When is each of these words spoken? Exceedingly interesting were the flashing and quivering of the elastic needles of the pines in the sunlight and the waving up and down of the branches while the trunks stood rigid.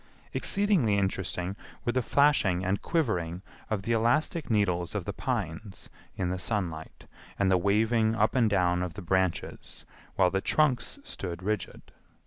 Exceedingly 0.33 0.97
interesting 0.97 1.55
were 1.85 1.91
the 1.91 2.01
flashing 2.01 2.65
and 2.65 2.81
quivering 2.81 3.43
of 3.69 3.83
the 3.83 3.91
elastic 3.91 4.49
needles 4.49 4.95
of 4.95 5.05
the 5.05 5.13
pines 5.13 5.91
in 6.17 6.31
the 6.31 6.39
sunlight 6.39 7.05
and 7.37 7.51
the 7.51 7.57
waving 7.59 8.15
up 8.15 8.33
and 8.33 8.49
down 8.49 8.81
of 8.81 8.95
the 8.95 9.03
branches 9.03 9.85
while 10.15 10.31
the 10.31 10.41
trunks 10.41 10.97
stood 11.03 11.43
rigid. 11.43 11.91